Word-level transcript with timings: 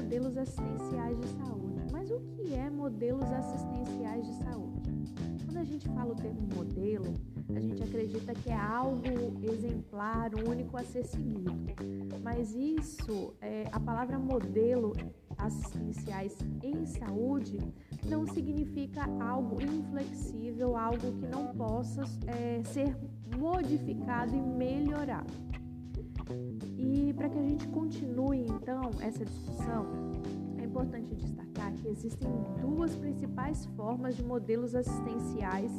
modelos 0.00 0.36
assistenciais 0.36 1.20
de 1.20 1.28
saúde. 1.28 1.80
Mas 1.92 2.10
o 2.10 2.20
que 2.20 2.54
é 2.54 2.70
modelos 2.70 3.30
assistenciais 3.30 4.26
de 4.26 4.34
saúde? 4.44 4.80
Quando 5.44 5.58
a 5.58 5.64
gente 5.64 5.88
fala 5.90 6.12
o 6.12 6.16
termo 6.16 6.48
modelo, 6.54 7.14
a 7.54 7.60
gente 7.60 7.82
acredita 7.82 8.32
que 8.32 8.48
é 8.48 8.56
algo 8.56 9.04
exemplar, 9.42 10.30
único 10.34 10.76
a 10.78 10.84
ser 10.84 11.04
seguido. 11.04 11.52
Mas 12.22 12.54
isso, 12.54 13.34
é, 13.42 13.68
a 13.70 13.78
palavra 13.78 14.18
modelo 14.18 14.92
assistenciais 15.36 16.38
em 16.62 16.86
saúde 16.86 17.58
não 18.06 18.26
significa 18.26 19.04
algo 19.22 19.60
inflexível, 19.60 20.76
algo 20.76 21.12
que 21.18 21.26
não 21.26 21.48
possa 21.54 22.04
é, 22.26 22.62
ser 22.64 22.96
modificado 23.36 24.34
e 24.34 24.40
melhorado. 24.40 25.59
Para 27.20 27.28
que 27.28 27.38
a 27.38 27.42
gente 27.42 27.68
continue 27.68 28.46
então 28.46 28.92
essa 29.02 29.22
discussão, 29.22 29.86
é 30.56 30.64
importante 30.64 31.14
destacar 31.14 31.70
que 31.74 31.88
existem 31.88 32.30
duas 32.62 32.96
principais 32.96 33.66
formas 33.76 34.16
de 34.16 34.22
modelos 34.24 34.74
assistenciais 34.74 35.70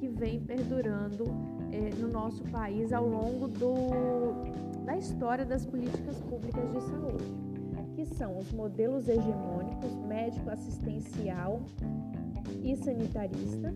que 0.00 0.08
vêm 0.08 0.40
perdurando 0.40 1.24
é, 1.70 1.94
no 2.00 2.08
nosso 2.08 2.42
país 2.44 2.94
ao 2.94 3.06
longo 3.06 3.46
do, 3.46 4.86
da 4.86 4.96
história 4.96 5.44
das 5.44 5.66
políticas 5.66 6.18
públicas 6.22 6.72
de 6.72 6.80
saúde, 6.80 7.24
que 7.94 8.06
são 8.06 8.38
os 8.38 8.50
modelos 8.52 9.06
hegemônicos, 9.06 9.94
médico-assistencial 10.08 11.60
e 12.64 12.74
sanitarista, 12.74 13.74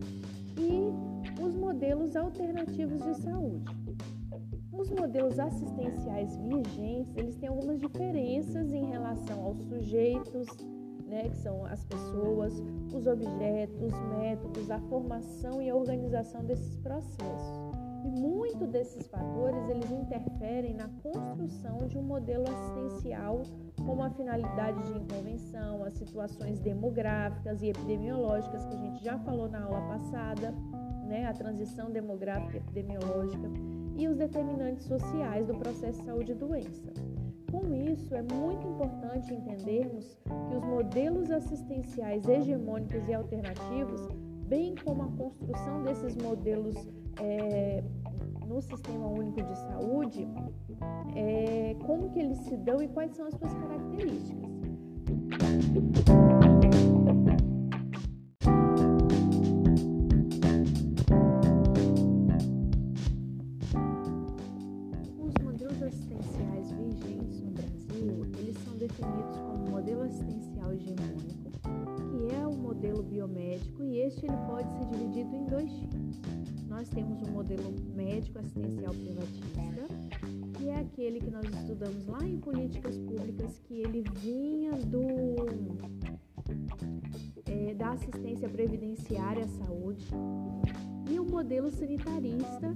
e 0.56 0.90
os 1.38 1.54
modelos 1.54 2.16
alternativos 2.16 3.02
de 3.02 3.14
saúde. 3.20 3.89
Os 4.80 4.88
modelos 4.88 5.38
assistenciais 5.38 6.38
vigentes, 6.38 7.14
eles 7.14 7.36
têm 7.36 7.50
algumas 7.50 7.78
diferenças 7.78 8.72
em 8.72 8.86
relação 8.86 9.44
aos 9.44 9.58
sujeitos, 9.58 10.48
né, 11.06 11.28
que 11.28 11.36
são 11.36 11.66
as 11.66 11.84
pessoas, 11.84 12.62
os 12.90 13.06
objetos, 13.06 13.78
os 13.82 14.00
métodos, 14.16 14.70
a 14.70 14.80
formação 14.80 15.60
e 15.60 15.68
a 15.68 15.76
organização 15.76 16.42
desses 16.42 16.78
processos. 16.78 17.60
E 18.06 18.08
muito 18.08 18.66
desses 18.66 19.06
fatores 19.08 19.68
eles 19.68 19.90
interferem 19.90 20.72
na 20.72 20.88
construção 21.02 21.86
de 21.86 21.98
um 21.98 22.02
modelo 22.02 22.44
assistencial 22.48 23.42
como 23.84 24.02
a 24.02 24.08
finalidade 24.08 24.82
de 24.84 24.98
intervenção, 24.98 25.84
as 25.84 25.92
situações 25.92 26.58
demográficas 26.58 27.60
e 27.60 27.68
epidemiológicas 27.68 28.64
que 28.64 28.74
a 28.74 28.78
gente 28.78 29.04
já 29.04 29.18
falou 29.18 29.46
na 29.46 29.62
aula 29.62 29.82
passada, 29.88 30.54
né, 31.06 31.26
a 31.26 31.34
transição 31.34 31.90
demográfica 31.90 32.56
e 32.56 32.60
epidemiológica 32.60 33.50
e 33.96 34.08
os 34.08 34.16
determinantes 34.16 34.86
sociais 34.86 35.46
do 35.46 35.54
processo 35.54 36.00
de 36.00 36.06
saúde 36.06 36.32
e 36.32 36.34
doença. 36.34 36.92
Com 37.50 37.74
isso, 37.74 38.14
é 38.14 38.22
muito 38.22 38.66
importante 38.66 39.34
entendermos 39.34 40.16
que 40.24 40.56
os 40.56 40.64
modelos 40.64 41.30
assistenciais 41.30 42.26
hegemônicos 42.28 43.08
e 43.08 43.14
alternativos, 43.14 44.08
bem 44.46 44.74
como 44.84 45.02
a 45.02 45.08
construção 45.08 45.82
desses 45.82 46.16
modelos 46.16 46.76
é, 47.20 47.82
no 48.46 48.60
Sistema 48.60 49.08
Único 49.08 49.42
de 49.42 49.58
Saúde, 49.58 50.28
é, 51.16 51.74
como 51.84 52.10
que 52.10 52.20
eles 52.20 52.38
se 52.38 52.56
dão 52.56 52.80
e 52.80 52.88
quais 52.88 53.16
são 53.16 53.26
as 53.26 53.34
suas 53.34 53.52
características. 53.52 54.50
Definidos 69.00 69.36
como 69.38 69.70
modelo 69.70 70.02
assistencial 70.02 70.72
hegemônico, 70.72 71.50
que 72.10 72.34
é 72.34 72.46
o 72.46 72.54
modelo 72.56 73.02
biomédico, 73.02 73.82
e 73.82 73.98
este 73.98 74.26
ele 74.26 74.36
pode 74.46 74.70
ser 74.72 74.86
dividido 74.86 75.34
em 75.34 75.44
dois 75.46 75.72
tipos. 75.72 76.20
Nós 76.68 76.88
temos 76.88 77.20
o 77.22 77.30
modelo 77.30 77.74
médico 77.94 78.38
assistencial 78.38 78.92
privatista, 78.92 79.60
que 80.56 80.68
é 80.68 80.78
aquele 80.78 81.20
que 81.20 81.30
nós 81.30 81.44
estudamos 81.44 82.06
lá 82.06 82.24
em 82.26 82.38
políticas 82.38 82.96
públicas, 82.98 83.58
que 83.64 83.80
ele 83.80 84.04
vinha 84.18 84.72
do 84.72 85.00
é, 87.46 87.74
da 87.74 87.92
assistência 87.92 88.48
previdenciária 88.48 89.44
à 89.44 89.48
saúde, 89.48 90.06
e 91.10 91.18
o 91.18 91.24
modelo 91.24 91.70
sanitarista, 91.70 92.72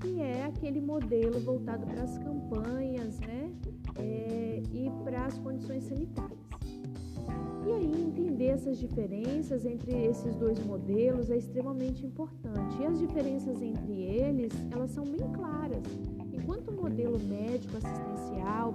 que 0.00 0.20
é 0.20 0.44
aquele 0.44 0.80
modelo 0.80 1.38
voltado 1.40 1.86
para 1.86 2.02
as 2.02 2.18
campanhas, 2.18 3.18
né? 3.20 3.52
É, 3.96 4.62
e 4.72 4.90
para 5.04 5.26
as 5.26 5.38
condições 5.38 5.84
sanitárias. 5.84 6.38
E 7.64 7.72
aí, 7.72 8.02
entender 8.08 8.46
essas 8.46 8.76
diferenças 8.78 9.64
entre 9.64 9.92
esses 10.06 10.34
dois 10.34 10.58
modelos 10.64 11.30
é 11.30 11.36
extremamente 11.36 12.04
importante. 12.04 12.76
E 12.80 12.84
as 12.84 12.98
diferenças 12.98 13.62
entre 13.62 13.92
eles, 13.92 14.52
elas 14.70 14.90
são 14.90 15.04
bem 15.04 15.20
claras. 15.32 15.82
Enquanto 16.32 16.70
o 16.70 16.72
modelo 16.72 17.18
médico 17.20 17.76
assistencial 17.76 18.74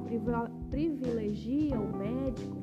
privilegia 0.70 1.78
o 1.78 1.98
médico, 1.98 2.56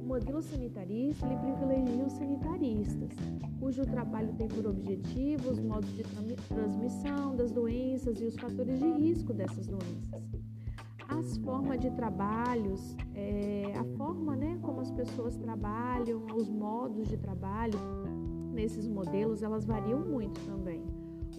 o 0.00 0.06
modelo 0.06 0.40
sanitarista 0.42 1.26
ele 1.26 1.36
privilegia 1.38 2.04
os 2.04 2.12
sanitaristas, 2.12 3.10
cujo 3.58 3.84
trabalho 3.84 4.32
tem 4.34 4.46
por 4.46 4.66
objetivo 4.66 5.50
os 5.50 5.58
modos 5.58 5.90
de 5.96 6.04
transmissão 6.48 7.34
das 7.34 7.50
doenças 7.50 8.20
e 8.20 8.26
os 8.26 8.36
fatores 8.36 8.78
de 8.78 8.90
risco 8.92 9.32
dessas 9.32 9.66
doenças 9.66 10.33
as 11.24 11.38
formas 11.38 11.80
de 11.80 11.90
trabalhos, 11.90 12.94
é, 13.14 13.72
a 13.76 13.84
forma 13.96 14.36
né, 14.36 14.58
como 14.60 14.80
as 14.82 14.90
pessoas 14.90 15.36
trabalham, 15.38 16.26
os 16.36 16.50
modos 16.50 17.08
de 17.08 17.16
trabalho 17.16 17.78
nesses 18.52 18.86
modelos, 18.86 19.42
elas 19.42 19.64
variam 19.64 20.00
muito 20.00 20.38
também. 20.42 20.82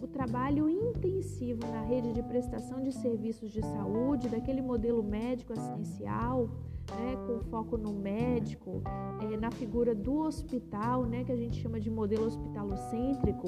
O 0.02 0.08
trabalho 0.08 0.68
intensivo 0.68 1.60
na 1.72 1.82
rede 1.82 2.14
de 2.14 2.24
prestação 2.24 2.82
de 2.82 2.92
serviços 2.92 3.52
de 3.52 3.62
saúde, 3.62 4.28
daquele 4.28 4.62
modelo 4.62 5.04
médico 5.04 5.54
assistencial, 5.54 6.50
né, 6.90 7.16
com 7.28 7.40
foco 7.52 7.78
no 7.78 7.94
médico, 7.94 8.82
é, 9.22 9.38
na 9.38 9.52
figura 9.52 9.94
do 9.94 10.18
hospital, 10.18 11.06
né, 11.06 11.24
que 11.24 11.32
a 11.32 11.38
gente 11.38 11.62
chama 11.62 11.80
de 11.80 11.92
modelo 11.92 12.26
hospitalocêntrico, 12.26 13.48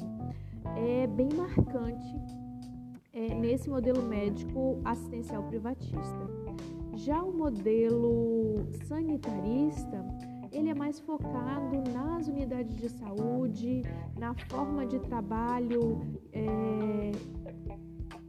é 0.75 1.07
bem 1.07 1.29
marcante 1.35 2.15
é, 3.17 3.33
nesse 3.33 3.67
modelo 3.67 4.03
médico 4.03 4.79
assistencial 4.85 5.41
privatista. 5.43 6.29
Já 6.93 7.21
o 7.23 7.35
modelo 7.35 8.67
sanitarista, 8.85 10.05
ele 10.51 10.69
é 10.69 10.75
mais 10.75 10.99
focado 10.99 11.83
nas 11.91 12.27
unidades 12.27 12.75
de 12.75 12.89
saúde, 12.89 13.81
na 14.19 14.35
forma 14.49 14.85
de 14.85 14.99
trabalho 14.99 15.99
é, 16.31 17.11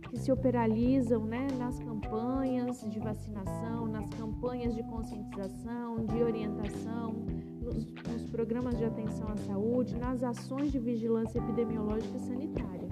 que 0.09 0.19
se 0.19 0.33
operalizam 0.33 1.25
né, 1.25 1.47
nas 1.59 1.79
campanhas 1.81 2.81
de 2.89 2.99
vacinação, 2.99 3.87
nas 3.87 4.09
campanhas 4.11 4.75
de 4.75 4.83
conscientização, 4.85 6.07
de 6.07 6.23
orientação, 6.23 7.13
nos, 7.61 7.85
nos 7.85 8.25
programas 8.31 8.79
de 8.79 8.87
atenção 8.87 9.29
à 9.29 9.37
saúde, 9.37 9.95
nas 9.97 10.23
ações 10.23 10.73
de 10.73 10.79
vigilância 10.79 11.39
epidemiológica 11.39 12.17
e 12.17 12.21
sanitária. 12.21 12.89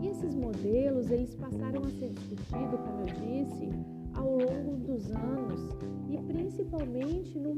E 0.00 0.08
esses 0.08 0.34
modelos, 0.34 1.10
eles 1.10 1.34
passaram 1.34 1.82
a 1.82 1.90
ser 1.90 2.08
discutidos, 2.10 2.80
como 2.80 3.00
eu 3.00 3.06
disse, 3.06 3.70
ao 4.14 4.30
longo 4.30 4.76
dos 4.76 5.10
anos. 5.10 5.68
E 6.08 6.16
principalmente 6.18 7.38
no, 7.38 7.52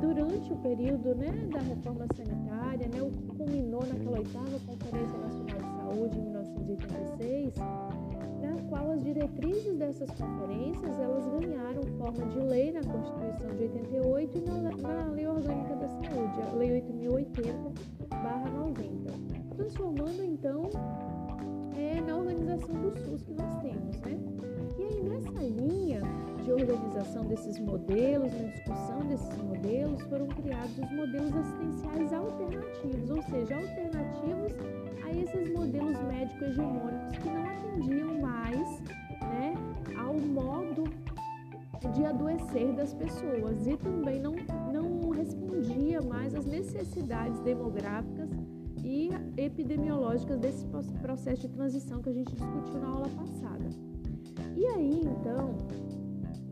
durante 0.00 0.52
o 0.52 0.56
período 0.56 1.14
né, 1.14 1.30
da 1.52 1.60
reforma 1.60 2.06
sanitária, 2.16 2.88
né, 2.88 3.00
o 3.02 3.10
que 3.10 3.26
culminou 3.36 3.86
naquela 3.86 4.18
oitava 4.18 4.58
Conferência 4.66 5.18
Nacional 5.18 5.58
de 5.58 5.70
Saúde 5.76 6.18
em 6.18 6.22
1986, 6.22 7.54
na 8.40 8.56
qual 8.68 8.90
as 8.92 9.04
diretrizes 9.04 9.76
dessas 9.76 10.10
conferências 10.10 10.98
elas 10.98 11.24
ganharam 11.26 11.82
forma 12.02 12.26
de 12.26 12.38
lei 12.40 12.72
na 12.72 12.82
Constituição 12.82 13.46
de 13.54 13.62
88 13.62 14.38
e 14.38 14.40
na, 14.40 14.58
na 14.76 15.06
Lei 15.12 15.26
Orgânica 15.26 15.76
da 15.76 15.88
Saúde, 15.88 16.42
a 16.50 16.54
Lei 16.54 16.82
8080/90, 16.82 19.56
transformando 19.56 20.24
então 20.24 20.68
organização 22.52 22.74
do 22.74 22.98
SUS 22.98 23.22
que 23.22 23.32
nós 23.34 23.54
temos, 23.62 24.00
né? 24.00 24.18
E 24.78 24.82
aí 24.82 25.02
nessa 25.02 25.38
linha 25.40 26.00
de 26.44 26.52
organização 26.52 27.24
desses 27.24 27.58
modelos, 27.58 28.32
na 28.32 28.48
discussão 28.48 29.00
desses 29.08 29.36
modelos, 29.42 30.02
foram 30.02 30.26
criados 30.28 30.78
os 30.78 30.92
modelos 30.92 31.34
assistenciais 31.36 32.12
alternativos, 32.12 33.10
ou 33.10 33.22
seja, 33.22 33.56
alternativos 33.56 34.52
a 35.04 35.12
esses 35.12 35.52
modelos 35.52 36.02
médicos 36.02 36.42
hegemônicos 36.42 37.18
que 37.18 37.28
não 37.28 37.46
atendiam 37.46 38.20
mais, 38.20 38.80
né, 39.20 39.54
ao 39.96 40.14
modo 40.14 40.84
de 41.94 42.04
adoecer 42.04 42.72
das 42.74 42.94
pessoas 42.94 43.66
e 43.66 43.76
também 43.76 44.20
não, 44.20 44.34
não 44.72 45.10
respondia 45.10 46.00
mais 46.00 46.34
às 46.34 46.44
necessidades 46.44 47.40
demográficas 47.40 48.21
epidemiológicas 49.36 50.38
desse 50.38 50.66
processo 51.00 51.42
de 51.42 51.48
transição 51.48 52.02
que 52.02 52.10
a 52.10 52.12
gente 52.12 52.34
discutiu 52.34 52.80
na 52.80 52.88
aula 52.88 53.08
passada. 53.08 53.64
E 54.56 54.66
aí, 54.66 55.00
então, 55.00 55.56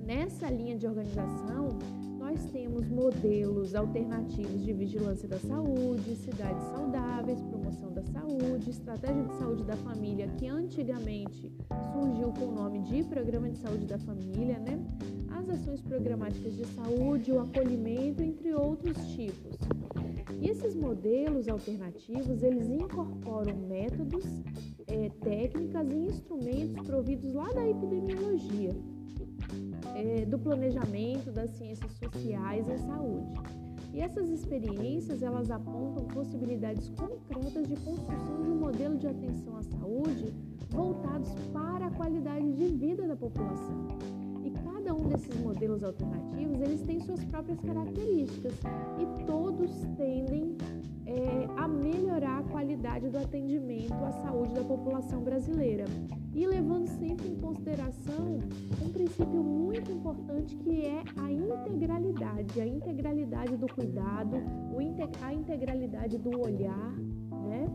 nessa 0.07 0.51
linha 0.51 0.77
de 0.77 0.87
organização, 0.87 1.79
nós 2.19 2.45
temos 2.53 2.89
modelos 2.89 3.75
alternativos 3.75 4.63
de 4.63 4.73
vigilância 4.73 5.29
da 5.29 5.39
saúde, 5.39 6.15
cidades 6.17 6.63
saudáveis, 6.65 7.41
promoção 7.43 7.93
da 7.93 8.03
saúde, 8.03 8.71
estratégia 8.71 9.25
de 9.25 9.35
saúde 9.39 9.65
da 9.65 9.77
família, 9.77 10.29
que 10.39 10.47
antigamente 10.47 11.53
surgiu 11.93 12.33
com 12.33 12.47
o 12.47 12.53
nome 12.53 12.81
de 12.83 13.03
Programa 13.05 13.51
de 13.51 13.59
Saúde 13.59 13.87
da 13.87 13.99
Família, 13.99 14.59
né? 14.59 14.79
As 15.31 15.49
ações 15.49 15.81
programáticas 15.81 16.55
de 16.55 16.65
saúde, 16.67 17.33
o 17.33 17.41
acolhimento, 17.41 18.23
entre 18.23 18.55
outros 18.55 18.97
tipos. 19.09 19.59
E 20.41 20.49
esses 20.49 20.75
modelos 20.75 21.47
alternativos, 21.49 22.43
eles 22.43 22.67
incorporam 22.67 23.55
métodos, 23.69 24.25
é, 24.87 25.11
técnicas 25.21 25.87
e 25.91 25.95
instrumentos 25.95 26.87
providos 26.87 27.35
lá 27.35 27.53
da 27.53 27.69
epidemiologia, 27.69 28.75
é, 29.95 30.25
do 30.25 30.39
planejamento 30.39 31.31
das 31.31 31.51
ciências 31.51 31.93
sociais 31.93 32.67
e 32.69 32.79
saúde. 32.79 33.35
E 33.93 34.01
essas 34.01 34.31
experiências, 34.31 35.21
elas 35.21 35.51
apontam 35.51 36.07
possibilidades 36.07 36.89
concretas 36.91 37.69
de 37.69 37.77
construção 37.77 38.43
de 38.43 38.49
um 38.49 38.57
modelo 38.57 38.97
de 38.97 39.09
atenção 39.09 39.59
à 39.59 39.63
saúde 39.63 40.33
voltados 40.71 41.35
para 41.53 41.87
a 41.87 41.91
qualidade 41.91 42.51
de 42.53 42.67
vida 42.67 43.07
da 43.07 43.17
população. 43.17 44.20
Cada 44.91 45.03
um 45.03 45.09
desses 45.09 45.37
modelos 45.37 45.85
alternativos, 45.85 46.61
eles 46.61 46.83
têm 46.83 46.99
suas 46.99 47.25
próprias 47.27 47.61
características 47.61 48.55
e 48.99 49.25
todos 49.25 49.71
tendem 49.97 50.57
é, 51.07 51.47
a 51.57 51.69
melhorar 51.69 52.41
a 52.41 52.43
qualidade 52.43 53.09
do 53.09 53.17
atendimento 53.17 53.95
à 53.95 54.11
saúde 54.11 54.53
da 54.53 54.65
população 54.65 55.23
brasileira 55.23 55.85
e 56.35 56.45
levando 56.45 56.89
sempre 56.89 57.29
em 57.29 57.37
consideração 57.37 58.41
um 58.85 58.89
princípio 58.89 59.45
muito 59.45 59.93
importante 59.93 60.57
que 60.57 60.85
é 60.85 61.05
a 61.17 61.31
integralidade, 61.31 62.61
a 62.61 62.67
integralidade 62.67 63.57
do 63.57 63.73
cuidado, 63.73 64.39
a 65.23 65.33
integralidade 65.33 66.19
do 66.19 66.31
olhar, 66.31 66.93
né? 67.45 67.73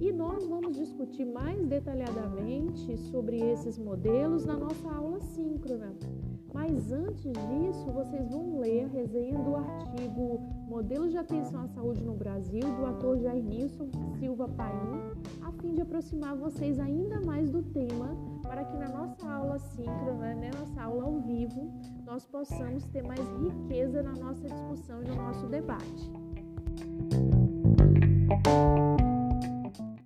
E 0.00 0.10
nós 0.10 0.46
vamos 0.46 0.74
discutir 0.74 1.26
mais 1.26 1.66
detalhadamente 1.66 2.96
sobre 3.10 3.40
esses 3.40 3.78
modelos 3.78 4.46
na 4.46 4.56
nossa 4.56 4.90
aula 4.90 5.20
síncrona. 5.20 5.94
Mas 6.56 6.90
antes 6.90 7.22
disso, 7.22 7.92
vocês 7.92 8.30
vão 8.30 8.58
ler 8.58 8.86
a 8.86 8.88
resenha 8.88 9.38
do 9.38 9.56
artigo 9.56 10.40
Modelos 10.66 11.10
de 11.10 11.18
Atenção 11.18 11.60
à 11.60 11.68
Saúde 11.68 12.02
no 12.02 12.14
Brasil, 12.14 12.62
do 12.62 12.86
ator 12.86 13.18
Jair 13.18 13.44
Nilson 13.44 13.90
Silva 14.18 14.48
Paim, 14.48 15.12
a 15.42 15.52
fim 15.52 15.74
de 15.74 15.82
aproximar 15.82 16.34
vocês 16.34 16.80
ainda 16.80 17.20
mais 17.20 17.50
do 17.50 17.62
tema, 17.62 18.16
para 18.42 18.64
que 18.64 18.74
na 18.78 18.88
nossa 18.88 19.30
aula 19.30 19.58
síncrona, 19.58 20.34
né, 20.34 20.50
nossa 20.58 20.82
aula 20.82 21.04
ao 21.04 21.20
vivo, 21.20 21.70
nós 22.06 22.24
possamos 22.24 22.84
ter 22.84 23.02
mais 23.02 23.20
riqueza 23.38 24.02
na 24.02 24.12
nossa 24.12 24.48
discussão 24.48 25.02
e 25.02 25.08
no 25.08 25.14
nosso 25.14 25.46
debate. 25.48 26.10